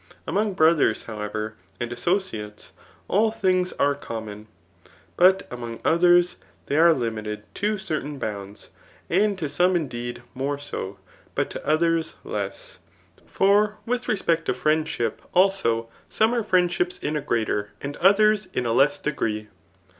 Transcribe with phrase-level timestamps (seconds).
[0.25, 2.73] Among, brothers, however, and associates,
[3.07, 4.47] all things are com mon;
[5.15, 8.71] but among others they are limited to certain bounds;
[9.11, 10.97] and to some indeed more so,
[11.35, 12.79] but to others less;
[13.29, 18.65] £3r with respect to friendship, also, some are friendships in a greater and others in
[18.65, 19.49] a less degree.